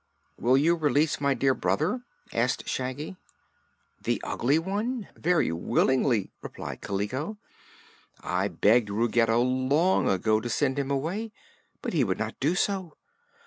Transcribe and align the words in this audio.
"Will 0.35 0.57
you 0.57 0.75
release 0.75 1.21
my 1.21 1.35
dear 1.35 1.53
brother?" 1.53 2.01
asked 2.33 2.67
Shaggy. 2.67 3.17
"The 4.01 4.19
Ugly 4.23 4.57
One? 4.57 5.07
Very 5.15 5.51
willingly," 5.51 6.31
replied 6.41 6.81
Kaliko. 6.81 7.37
"I 8.19 8.47
begged 8.47 8.89
Ruggedo 8.89 9.39
long 9.43 10.09
ago 10.09 10.39
to 10.41 10.49
send 10.49 10.79
him 10.79 10.89
away, 10.89 11.31
but 11.83 11.93
he 11.93 12.03
would 12.03 12.17
not 12.17 12.39
do 12.39 12.55
so. 12.55 12.95